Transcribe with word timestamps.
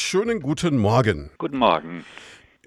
Schönen 0.00 0.40
guten 0.40 0.78
Morgen. 0.78 1.28
Guten 1.38 1.58
Morgen. 1.58 2.04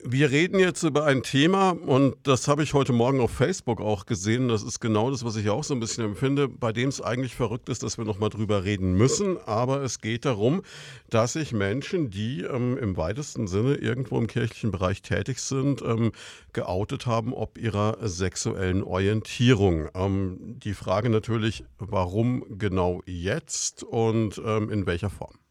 Wir 0.04 0.32
reden 0.32 0.60
jetzt 0.60 0.84
über 0.84 1.06
ein 1.06 1.24
Thema 1.24 1.70
und 1.72 2.16
das 2.24 2.50
habe 2.50 2.62
ich 2.62 2.74
heute 2.74 2.92
Morgen 2.92 3.22
auf 3.22 3.32
Facebook 3.32 3.80
auch 3.80 4.06
gesehen. 4.06 4.50
Das 4.50 4.64
ist 4.64 4.82
genau 4.82 5.10
das, 5.10 5.24
was 5.24 5.38
ich 5.38 5.50
auch 5.50 5.64
so 5.64 5.74
ein 5.74 5.80
bisschen 5.80 6.04
empfinde, 6.04 6.50
bei 6.50 6.74
dem 6.74 6.90
es 6.90 7.02
eigentlich 7.02 7.34
verrückt 7.34 7.70
ist, 7.70 7.84
dass 7.84 7.98
wir 7.98 8.04
nochmal 8.04 8.30
drüber 8.30 8.66
reden 8.66 8.94
müssen. 8.94 9.38
Aber 9.46 9.82
es 9.82 10.02
geht 10.02 10.26
darum, 10.26 10.62
dass 11.10 11.34
sich 11.34 11.54
Menschen, 11.54 12.10
die 12.10 12.42
ähm, 12.42 12.78
im 12.78 12.98
weitesten 12.98 13.48
Sinne 13.48 13.76
irgendwo 13.76 14.20
im 14.20 14.28
kirchlichen 14.28 14.70
Bereich 14.70 15.02
tätig 15.02 15.40
sind, 15.40 15.82
ähm, 15.82 16.12
geoutet 16.52 17.06
haben, 17.06 17.34
ob 17.34 17.58
ihrer 17.58 17.98
sexuellen 18.08 18.84
Orientierung. 18.84 19.88
Ähm, 19.96 20.60
die 20.60 20.74
Frage 20.74 21.10
natürlich, 21.10 21.64
warum 21.80 22.44
genau 22.58 23.02
jetzt 23.06 23.84
und 23.84 24.40
ähm, 24.46 24.70
in 24.70 24.86
welcher 24.86 25.10
Form? 25.10 25.42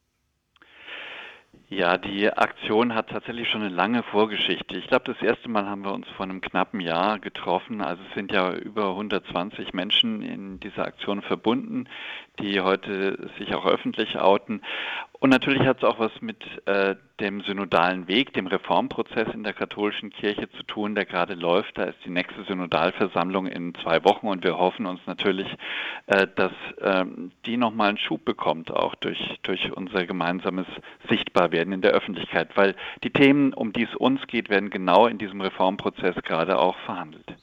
Ja, 1.72 1.98
die 1.98 2.28
Aktion 2.28 2.96
hat 2.96 3.10
tatsächlich 3.10 3.48
schon 3.48 3.62
eine 3.62 3.72
lange 3.72 4.02
Vorgeschichte. 4.02 4.76
Ich 4.76 4.88
glaube, 4.88 5.04
das 5.04 5.22
erste 5.22 5.48
Mal 5.48 5.66
haben 5.66 5.84
wir 5.84 5.94
uns 5.94 6.08
vor 6.16 6.24
einem 6.24 6.40
knappen 6.40 6.80
Jahr 6.80 7.20
getroffen. 7.20 7.80
Also 7.80 8.02
es 8.08 8.14
sind 8.16 8.32
ja 8.32 8.52
über 8.52 8.88
120 8.88 9.72
Menschen 9.72 10.20
in 10.20 10.58
dieser 10.58 10.84
Aktion 10.84 11.22
verbunden, 11.22 11.88
die 12.40 12.60
heute 12.60 13.30
sich 13.38 13.54
auch 13.54 13.66
öffentlich 13.66 14.18
outen. 14.18 14.62
Und 15.22 15.28
natürlich 15.28 15.66
hat 15.66 15.76
es 15.78 15.84
auch 15.84 15.98
was 15.98 16.12
mit 16.22 16.42
äh, 16.64 16.96
dem 17.20 17.42
synodalen 17.42 18.08
Weg, 18.08 18.32
dem 18.32 18.46
Reformprozess 18.46 19.28
in 19.34 19.44
der 19.44 19.52
katholischen 19.52 20.08
Kirche 20.08 20.50
zu 20.52 20.62
tun, 20.62 20.94
der 20.94 21.04
gerade 21.04 21.34
läuft. 21.34 21.76
Da 21.76 21.84
ist 21.84 21.98
die 22.06 22.10
nächste 22.10 22.42
Synodalversammlung 22.44 23.46
in 23.46 23.74
zwei 23.74 24.02
Wochen 24.02 24.28
und 24.28 24.42
wir 24.44 24.56
hoffen 24.56 24.86
uns 24.86 25.00
natürlich, 25.04 25.46
äh, 26.06 26.26
dass 26.34 26.52
äh, 26.80 27.04
die 27.44 27.58
nochmal 27.58 27.90
einen 27.90 27.98
Schub 27.98 28.24
bekommt, 28.24 28.70
auch 28.70 28.94
durch, 28.94 29.38
durch 29.42 29.70
unser 29.76 30.06
gemeinsames 30.06 30.66
Sichtbarwerden 31.10 31.74
in 31.74 31.82
der 31.82 31.92
Öffentlichkeit, 31.92 32.56
weil 32.56 32.74
die 33.04 33.10
Themen, 33.10 33.52
um 33.52 33.74
die 33.74 33.82
es 33.82 33.94
uns 33.94 34.26
geht, 34.26 34.48
werden 34.48 34.70
genau 34.70 35.06
in 35.06 35.18
diesem 35.18 35.42
Reformprozess 35.42 36.16
gerade 36.22 36.58
auch 36.58 36.78
verhandelt. 36.86 37.36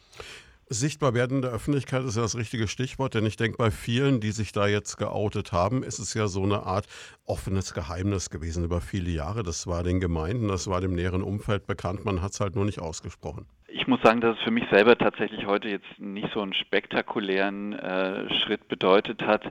Sichtbar 0.70 1.14
werden 1.14 1.38
in 1.38 1.42
der 1.44 1.52
Öffentlichkeit 1.52 2.04
ist 2.04 2.18
ja 2.18 2.24
das 2.24 2.38
richtige 2.38 2.68
Stichwort, 2.68 3.14
denn 3.14 3.26
ich 3.26 3.38
denke, 3.38 3.58
bei 3.58 3.72
vielen, 3.72 4.20
die 4.20 4.32
sich 4.32 4.52
da 4.52 4.68
jetzt 4.68 4.98
geoutet 4.98 5.54
haben, 5.54 5.82
ist 5.82 5.98
es 5.98 6.14
ja 6.14 6.28
so 6.28 6.44
eine 6.44 6.64
Art 6.64 6.88
offenes 7.26 7.74
Geheimnis 7.74 8.30
gewesen 8.30 8.66
über 8.66 8.82
viele 8.82 9.10
Jahre. 9.10 9.44
Das 9.44 9.66
war 9.68 9.84
den 9.84 10.02
Gemeinden, 10.02 10.50
das 10.50 10.68
war 10.70 10.82
dem 10.82 10.94
näheren 10.94 11.24
Umfeld 11.24 11.68
bekannt, 11.68 12.04
man 12.04 12.22
hat 12.22 12.34
es 12.34 12.42
halt 12.42 12.56
nur 12.56 12.66
nicht 12.66 12.80
ausgesprochen. 12.80 13.46
Ich 13.70 13.88
muss 13.88 14.02
sagen, 14.02 14.20
dass 14.20 14.38
es 14.38 14.44
für 14.44 14.52
mich 14.52 14.66
selber 14.70 14.98
tatsächlich 14.98 15.46
heute 15.46 15.70
jetzt 15.70 16.00
nicht 16.00 16.28
so 16.34 16.42
einen 16.42 16.54
spektakulären 16.54 17.72
äh, 17.72 18.28
Schritt 18.42 18.68
bedeutet 18.68 19.22
hat, 19.22 19.46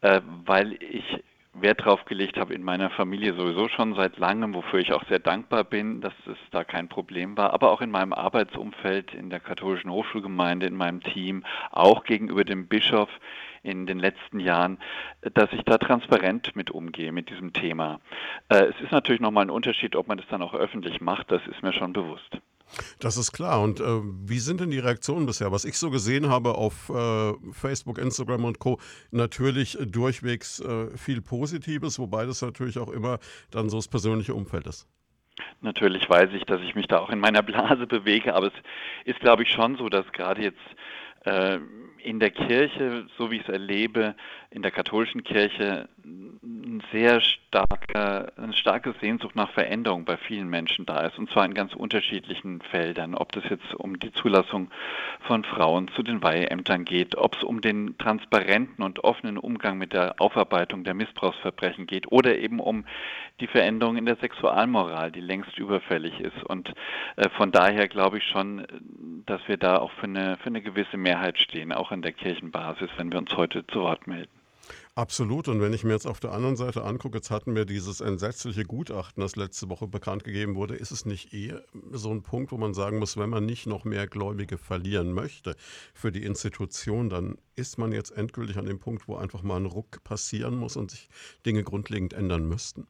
äh, 0.00 0.20
weil 0.44 0.72
ich 0.82 1.04
Wert 1.60 1.84
drauf 1.84 2.04
gelegt 2.04 2.38
habe 2.38 2.54
in 2.54 2.62
meiner 2.62 2.90
Familie 2.90 3.34
sowieso 3.34 3.68
schon 3.68 3.94
seit 3.94 4.18
langem, 4.18 4.54
wofür 4.54 4.80
ich 4.80 4.92
auch 4.92 5.04
sehr 5.08 5.18
dankbar 5.18 5.64
bin, 5.64 6.00
dass 6.00 6.12
es 6.26 6.38
da 6.50 6.64
kein 6.64 6.88
Problem 6.88 7.36
war, 7.36 7.52
aber 7.52 7.70
auch 7.72 7.80
in 7.80 7.90
meinem 7.90 8.12
Arbeitsumfeld, 8.12 9.14
in 9.14 9.30
der 9.30 9.40
katholischen 9.40 9.90
Hochschulgemeinde, 9.90 10.66
in 10.66 10.76
meinem 10.76 11.02
Team, 11.02 11.44
auch 11.70 12.04
gegenüber 12.04 12.44
dem 12.44 12.68
Bischof 12.68 13.08
in 13.62 13.86
den 13.86 13.98
letzten 13.98 14.38
Jahren, 14.38 14.78
dass 15.34 15.52
ich 15.52 15.62
da 15.62 15.78
transparent 15.78 16.54
mit 16.54 16.70
umgehe 16.70 17.12
mit 17.12 17.30
diesem 17.30 17.52
Thema. 17.52 18.00
Äh, 18.48 18.66
es 18.66 18.80
ist 18.80 18.92
natürlich 18.92 19.20
nochmal 19.20 19.46
ein 19.46 19.50
Unterschied, 19.50 19.96
ob 19.96 20.06
man 20.08 20.18
das 20.18 20.26
dann 20.28 20.42
auch 20.42 20.54
öffentlich 20.54 21.00
macht, 21.00 21.30
das 21.30 21.46
ist 21.46 21.62
mir 21.62 21.72
schon 21.72 21.92
bewusst. 21.92 22.38
Das 22.98 23.16
ist 23.16 23.32
klar. 23.32 23.62
Und 23.62 23.80
äh, 23.80 23.84
wie 24.26 24.38
sind 24.38 24.60
denn 24.60 24.70
die 24.70 24.78
Reaktionen 24.78 25.26
bisher? 25.26 25.52
Was 25.52 25.64
ich 25.64 25.78
so 25.78 25.90
gesehen 25.90 26.28
habe 26.28 26.54
auf 26.54 26.90
äh, 26.90 27.32
Facebook, 27.52 27.98
Instagram 27.98 28.44
und 28.44 28.58
Co. 28.58 28.78
Natürlich 29.10 29.78
durchwegs 29.80 30.60
äh, 30.60 30.96
viel 30.96 31.22
Positives, 31.22 31.98
wobei 31.98 32.26
das 32.26 32.42
natürlich 32.42 32.78
auch 32.78 32.90
immer 32.90 33.18
dann 33.50 33.68
so 33.68 33.78
das 33.78 33.88
persönliche 33.88 34.34
Umfeld 34.34 34.66
ist. 34.66 34.86
Natürlich 35.60 36.08
weiß 36.08 36.30
ich, 36.32 36.44
dass 36.44 36.60
ich 36.62 36.74
mich 36.74 36.86
da 36.86 36.98
auch 36.98 37.10
in 37.10 37.20
meiner 37.20 37.42
Blase 37.42 37.86
bewege, 37.86 38.34
aber 38.34 38.46
es 38.46 38.54
ist, 39.04 39.20
glaube 39.20 39.42
ich, 39.42 39.50
schon 39.50 39.76
so, 39.76 39.88
dass 39.88 40.10
gerade 40.12 40.42
jetzt 40.42 40.60
in 41.26 42.20
der 42.20 42.30
Kirche, 42.30 43.06
so 43.18 43.30
wie 43.30 43.36
ich 43.36 43.42
es 43.42 43.48
erlebe, 43.48 44.14
in 44.50 44.62
der 44.62 44.70
katholischen 44.70 45.24
Kirche 45.24 45.88
ein 46.04 46.80
sehr 46.92 47.20
starker, 47.20 48.32
eine 48.36 48.52
starke 48.52 48.94
Sehnsucht 49.00 49.34
nach 49.34 49.50
Veränderung 49.50 50.04
bei 50.04 50.16
vielen 50.16 50.48
Menschen 50.48 50.86
da 50.86 51.00
ist, 51.00 51.18
und 51.18 51.28
zwar 51.30 51.44
in 51.44 51.54
ganz 51.54 51.74
unterschiedlichen 51.74 52.60
Feldern, 52.70 53.14
ob 53.14 53.32
das 53.32 53.44
jetzt 53.50 53.74
um 53.74 53.98
die 53.98 54.12
Zulassung 54.12 54.70
von 55.26 55.42
Frauen 55.42 55.88
zu 55.96 56.02
den 56.04 56.22
Weiheämtern 56.22 56.84
geht, 56.84 57.16
ob 57.16 57.36
es 57.36 57.42
um 57.42 57.60
den 57.60 57.98
transparenten 57.98 58.84
und 58.84 59.02
offenen 59.02 59.36
Umgang 59.36 59.76
mit 59.76 59.92
der 59.92 60.20
Aufarbeitung 60.20 60.84
der 60.84 60.94
Missbrauchsverbrechen 60.94 61.86
geht 61.86 62.10
oder 62.12 62.38
eben 62.38 62.60
um 62.60 62.84
die 63.40 63.48
Veränderung 63.48 63.96
in 63.96 64.06
der 64.06 64.16
Sexualmoral, 64.16 65.10
die 65.10 65.20
längst 65.20 65.58
überfällig 65.58 66.20
ist. 66.20 66.42
Und 66.44 66.72
äh, 67.16 67.28
von 67.30 67.52
daher 67.52 67.88
glaube 67.88 68.18
ich 68.18 68.24
schon, 68.24 68.66
dass 69.26 69.40
wir 69.46 69.56
da 69.56 69.78
auch 69.78 69.90
für 69.92 70.04
eine, 70.04 70.36
für 70.38 70.46
eine 70.46 70.62
gewisse 70.62 70.96
Mehrheit 70.96 71.38
stehen, 71.38 71.72
auch 71.72 71.90
an 71.90 72.02
der 72.02 72.12
Kirchenbasis, 72.12 72.90
wenn 72.96 73.12
wir 73.12 73.18
uns 73.18 73.36
heute 73.36 73.66
zu 73.66 73.80
Wort 73.80 74.06
melden. 74.06 74.30
Absolut. 74.94 75.48
Und 75.48 75.60
wenn 75.60 75.74
ich 75.74 75.84
mir 75.84 75.92
jetzt 75.92 76.06
auf 76.06 76.20
der 76.20 76.32
anderen 76.32 76.56
Seite 76.56 76.82
angucke, 76.84 77.18
jetzt 77.18 77.30
hatten 77.30 77.54
wir 77.54 77.66
dieses 77.66 78.00
entsetzliche 78.00 78.64
Gutachten, 78.64 79.20
das 79.20 79.36
letzte 79.36 79.68
Woche 79.68 79.86
bekannt 79.86 80.24
gegeben 80.24 80.54
wurde, 80.54 80.74
ist 80.74 80.90
es 80.90 81.04
nicht 81.04 81.34
eher 81.34 81.62
so 81.92 82.10
ein 82.10 82.22
Punkt, 82.22 82.50
wo 82.50 82.56
man 82.56 82.72
sagen 82.72 82.98
muss, 82.98 83.16
wenn 83.16 83.28
man 83.28 83.44
nicht 83.44 83.66
noch 83.66 83.84
mehr 83.84 84.06
Gläubige 84.06 84.56
verlieren 84.58 85.12
möchte 85.12 85.54
für 85.92 86.10
die 86.10 86.24
Institution, 86.24 87.10
dann 87.10 87.36
ist 87.56 87.78
man 87.78 87.92
jetzt 87.92 88.10
endgültig 88.10 88.56
an 88.56 88.64
dem 88.64 88.78
Punkt, 88.78 89.06
wo 89.06 89.16
einfach 89.16 89.42
mal 89.42 89.56
ein 89.56 89.66
Ruck 89.66 90.02
passieren 90.02 90.56
muss 90.56 90.76
und 90.76 90.90
sich 90.90 91.08
Dinge 91.44 91.62
grundlegend 91.62 92.14
ändern 92.14 92.48
müssten? 92.48 92.86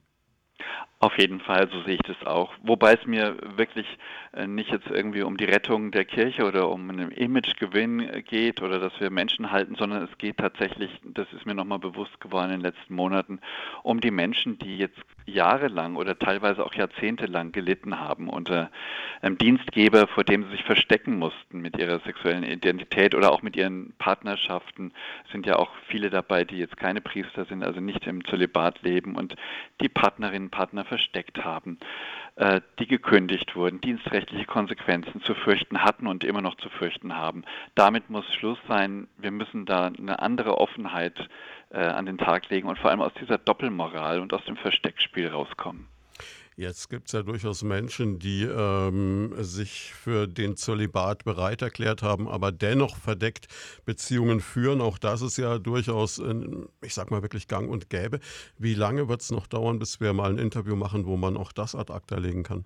Auf 1.07 1.19
jeden 1.19 1.39
Fall, 1.39 1.69
so 1.71 1.83
sehe 1.83 1.95
ich 1.95 2.03
das 2.03 2.27
auch. 2.27 2.53
Wobei 2.65 2.95
es 2.95 3.07
mir 3.07 3.37
wirklich 3.57 3.87
äh, 4.33 4.49
nicht 4.49 4.73
jetzt 4.73 4.89
irgendwie 4.89 5.23
um 5.23 5.37
die 5.37 5.45
Rettung 5.45 5.93
der 5.93 6.05
Kirche 6.05 6.45
oder 6.45 6.69
um 6.69 6.91
einen 6.91 7.13
Imagegewinn 7.13 8.01
äh, 8.01 8.23
geht 8.23 8.61
oder 8.61 8.81
dass 8.81 8.99
wir 8.99 9.11
Menschen 9.11 9.53
halten, 9.53 9.77
sondern 9.77 10.03
es 10.03 10.19
geht 10.19 10.39
tatsächlich, 10.39 10.91
das 11.05 11.33
ist 11.33 11.47
mir 11.47 11.55
nochmal 11.55 11.79
bewusst 11.79 12.21
geworden 12.21 12.51
in 12.51 12.59
den 12.59 12.73
letzten 12.73 12.93
Monaten, 12.93 13.39
um 13.85 14.01
die 14.01 14.11
Menschen, 14.11 14.59
die 14.59 14.79
jetzt 14.79 14.99
jahrelang 15.27 15.97
oder 15.97 16.19
teilweise 16.19 16.65
auch 16.65 16.75
jahrzehntelang 16.75 17.53
gelitten 17.53 17.99
haben 17.99 18.29
unter 18.29 18.71
einem 19.21 19.39
Dienstgeber, 19.39 20.07
vor 20.07 20.25
dem 20.25 20.45
sie 20.45 20.51
sich 20.51 20.65
verstecken 20.65 21.19
mussten 21.19 21.61
mit 21.61 21.77
ihrer 21.79 22.01
sexuellen 22.01 22.45
Identität 22.45 23.15
oder 23.15 23.33
auch 23.33 23.43
mit 23.43 23.57
ihren 23.57 23.93
Partnerschaften. 23.99 24.93
Sind 25.33 25.47
ja 25.47 25.57
auch 25.57 25.71
viele 25.89 26.11
dabei, 26.11 26.45
die 26.45 26.59
jetzt 26.59 26.77
keine 26.77 27.01
Priester 27.01 27.45
sind, 27.45 27.65
also 27.65 27.81
nicht 27.81 28.07
im 28.07 28.25
Zölibat 28.25 28.83
leben 28.83 29.17
und 29.17 29.37
die 29.81 29.89
Partnerinnen, 29.89 30.51
Partner 30.51 30.85
versteckt 30.85 31.45
haben, 31.45 31.79
die 32.79 32.87
gekündigt 32.87 33.57
wurden, 33.57 33.81
dienstrechtliche 33.81 34.45
Konsequenzen 34.45 35.23
zu 35.23 35.35
fürchten 35.35 35.83
hatten 35.83 36.07
und 36.07 36.23
immer 36.23 36.43
noch 36.43 36.57
zu 36.57 36.69
fürchten 36.69 37.17
haben. 37.17 37.45
Damit 37.75 38.11
muss 38.11 38.27
Schluss 38.35 38.59
sein. 38.69 39.09
Wir 39.17 39.31
müssen 39.31 39.65
da 39.65 39.87
eine 39.87 40.19
andere 40.19 40.59
Offenheit 40.59 41.29
äh, 41.71 41.79
an 41.79 42.05
den 42.05 42.19
Tag 42.19 42.51
legen 42.51 42.69
und 42.69 42.79
vor 42.79 42.91
allem 42.91 43.01
aus 43.01 43.15
dieser 43.15 43.39
Doppelmoral 43.39 44.21
und 44.21 44.35
aus 44.35 44.45
dem 44.45 44.57
Versteckspiel 44.57 45.29
rauskommen. 45.29 45.87
Jetzt 46.59 46.89
gibt 46.89 47.09
es 47.09 47.13
ja 47.13 47.23
durchaus 47.23 47.63
Menschen, 47.63 48.19
die 48.19 48.45
ähm, 48.45 49.35
sich 49.45 49.93
für 49.93 50.27
den 50.27 50.57
Zölibat 50.57 51.23
bereit 51.25 51.61
erklärt 51.61 52.03
haben, 52.03 52.29
aber 52.29 52.51
dennoch 52.51 52.97
verdeckt 52.97 53.47
Beziehungen 53.85 54.41
führen. 54.41 54.81
Auch 54.81 54.97
das 54.97 55.21
ist 55.21 55.37
ja 55.37 55.59
durchaus, 55.59 56.19
ich 56.83 56.95
sag 56.95 57.11
mal, 57.11 57.21
wirklich 57.21 57.47
gang 57.47 57.69
und 57.69 57.91
gäbe. 57.91 58.21
Wie 58.57 58.73
lange 58.73 59.07
wird 59.07 59.21
es 59.21 59.31
noch 59.31 59.47
dauern, 59.47 59.79
bis 59.79 60.01
wir 60.01 60.15
mal 60.15 60.31
ein 60.31 60.39
Interview 60.39 60.77
machen, 60.77 61.05
wo 61.05 61.19
man 61.19 61.37
auch 61.37 61.53
das 61.53 61.75
ad 61.75 61.93
acta 61.93 62.17
legen 62.17 62.43
kann? 62.43 62.65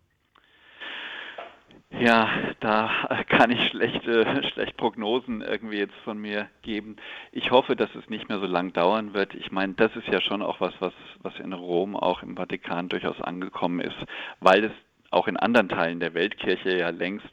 Ja, 1.90 2.28
da 2.60 2.90
kann 3.28 3.50
ich 3.50 3.68
schlechte, 3.68 4.24
schlecht 4.52 4.76
Prognosen 4.76 5.42
irgendwie 5.42 5.78
jetzt 5.78 5.96
von 6.04 6.18
mir 6.18 6.48
geben. 6.62 6.96
Ich 7.32 7.50
hoffe, 7.50 7.74
dass 7.74 7.92
es 7.94 8.08
nicht 8.08 8.28
mehr 8.28 8.38
so 8.38 8.46
lang 8.46 8.72
dauern 8.72 9.12
wird. 9.12 9.34
Ich 9.34 9.50
meine, 9.50 9.74
das 9.74 9.94
ist 9.96 10.06
ja 10.06 10.20
schon 10.20 10.42
auch 10.42 10.60
was, 10.60 10.72
was, 10.78 10.92
was 11.22 11.38
in 11.40 11.52
Rom, 11.52 11.96
auch 11.96 12.22
im 12.22 12.36
Vatikan 12.36 12.88
durchaus 12.88 13.20
angekommen 13.20 13.80
ist, 13.80 13.96
weil 14.40 14.64
es 14.64 14.72
auch 15.10 15.26
in 15.26 15.36
anderen 15.36 15.68
Teilen 15.68 15.98
der 15.98 16.14
Weltkirche 16.14 16.78
ja 16.78 16.90
längst 16.90 17.28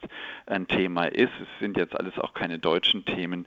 ein 0.48 0.68
Thema 0.68 1.06
ist. 1.06 1.34
Es 1.40 1.60
sind 1.60 1.78
jetzt 1.78 1.96
alles 1.96 2.18
auch 2.18 2.34
keine 2.34 2.58
deutschen 2.58 3.06
Themen. 3.06 3.46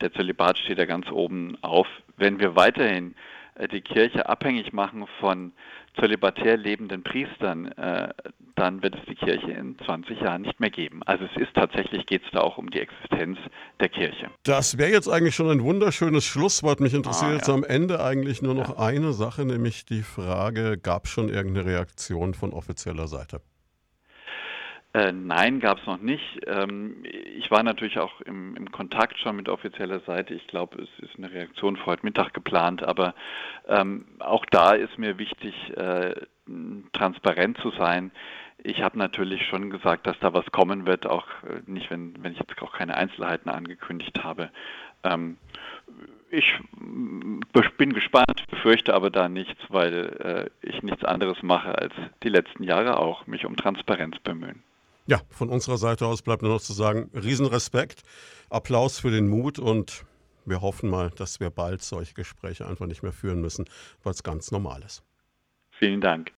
Der 0.00 0.12
Zölibat 0.12 0.58
steht 0.58 0.78
da 0.78 0.84
ganz 0.84 1.10
oben 1.10 1.58
auf. 1.62 1.88
Wenn 2.16 2.38
wir 2.38 2.54
weiterhin 2.54 3.16
äh, 3.56 3.66
die 3.66 3.80
Kirche 3.80 4.28
abhängig 4.28 4.72
machen 4.72 5.06
von 5.18 5.52
zölibatär 5.98 6.56
lebenden 6.56 7.02
Priestern, 7.02 7.66
äh, 7.72 8.14
dann 8.54 8.82
wird 8.82 8.94
es 8.94 9.04
die 9.06 9.14
Kirche 9.14 9.50
in 9.50 9.76
20 9.84 10.20
Jahren 10.20 10.42
nicht 10.42 10.60
mehr 10.60 10.70
geben. 10.70 11.02
Also 11.04 11.24
es 11.24 11.40
ist 11.40 11.54
tatsächlich, 11.54 12.06
geht 12.06 12.22
es 12.24 12.30
da 12.32 12.40
auch 12.40 12.58
um 12.58 12.70
die 12.70 12.80
Existenz 12.80 13.38
der 13.80 13.88
Kirche. 13.88 14.30
Das 14.44 14.78
wäre 14.78 14.90
jetzt 14.90 15.08
eigentlich 15.08 15.34
schon 15.34 15.50
ein 15.50 15.62
wunderschönes 15.62 16.24
Schlusswort. 16.24 16.80
Mich 16.80 16.94
interessiert 16.94 17.30
ah, 17.30 17.32
ja. 17.32 17.36
jetzt 17.38 17.50
am 17.50 17.64
Ende 17.64 18.02
eigentlich 18.02 18.42
nur 18.42 18.54
noch 18.54 18.78
ja. 18.78 18.84
eine 18.84 19.12
Sache, 19.12 19.44
nämlich 19.44 19.84
die 19.84 20.02
Frage, 20.02 20.78
gab 20.78 21.04
es 21.06 21.10
schon 21.10 21.28
irgendeine 21.28 21.66
Reaktion 21.66 22.34
von 22.34 22.52
offizieller 22.52 23.08
Seite? 23.08 23.40
Äh, 24.94 25.10
nein, 25.10 25.58
gab 25.58 25.80
es 25.80 25.86
noch 25.86 26.00
nicht. 26.00 26.40
Ähm, 26.46 27.02
ich 27.36 27.50
war 27.50 27.64
natürlich 27.64 27.98
auch 27.98 28.20
im, 28.20 28.54
im, 28.54 28.70
Kontakt 28.70 29.18
schon 29.18 29.34
mit 29.34 29.48
offizieller 29.48 29.98
Seite. 30.06 30.34
Ich 30.34 30.46
glaube, 30.46 30.80
es 30.82 31.04
ist 31.04 31.18
eine 31.18 31.32
Reaktion 31.32 31.76
für 31.76 31.86
heute 31.86 32.06
Mittag 32.06 32.32
geplant, 32.32 32.84
aber 32.84 33.16
ähm, 33.66 34.06
auch 34.20 34.46
da 34.46 34.72
ist 34.72 34.96
mir 34.96 35.18
wichtig, 35.18 35.52
äh, 35.76 36.14
transparent 36.92 37.58
zu 37.58 37.72
sein. 37.72 38.12
Ich 38.66 38.80
habe 38.82 38.98
natürlich 38.98 39.46
schon 39.46 39.68
gesagt, 39.68 40.06
dass 40.06 40.18
da 40.20 40.32
was 40.32 40.46
kommen 40.46 40.86
wird, 40.86 41.06
auch 41.06 41.26
äh, 41.42 41.60
nicht, 41.70 41.90
wenn, 41.90 42.14
wenn 42.22 42.32
ich 42.32 42.38
jetzt 42.38 42.60
auch 42.62 42.72
keine 42.72 42.96
Einzelheiten 42.96 43.50
angekündigt 43.50 44.24
habe. 44.24 44.50
Ähm, 45.02 45.36
ich 46.30 46.50
bin 47.76 47.92
gespannt, 47.92 48.44
befürchte 48.50 48.94
aber 48.94 49.10
da 49.10 49.28
nichts, 49.28 49.60
weil 49.68 50.50
äh, 50.62 50.66
ich 50.66 50.82
nichts 50.82 51.04
anderes 51.04 51.42
mache 51.42 51.76
als 51.76 51.92
die 52.22 52.30
letzten 52.30 52.64
Jahre 52.64 52.98
auch, 52.98 53.26
mich 53.26 53.44
um 53.44 53.54
Transparenz 53.54 54.16
bemühen. 54.24 54.62
Ja, 55.06 55.20
von 55.28 55.50
unserer 55.50 55.76
Seite 55.76 56.06
aus 56.06 56.22
bleibt 56.22 56.40
nur 56.40 56.52
noch 56.52 56.62
zu 56.62 56.72
sagen, 56.72 57.10
Riesenrespekt, 57.14 58.02
Applaus 58.48 58.98
für 58.98 59.10
den 59.10 59.28
Mut 59.28 59.58
und 59.58 60.06
wir 60.46 60.62
hoffen 60.62 60.88
mal, 60.88 61.10
dass 61.10 61.38
wir 61.38 61.50
bald 61.50 61.82
solche 61.82 62.14
Gespräche 62.14 62.66
einfach 62.66 62.86
nicht 62.86 63.02
mehr 63.02 63.12
führen 63.12 63.42
müssen, 63.42 63.66
weil 64.02 64.12
es 64.12 64.22
ganz 64.22 64.50
normal 64.50 64.82
ist. 64.82 65.02
Vielen 65.70 66.00
Dank. 66.00 66.32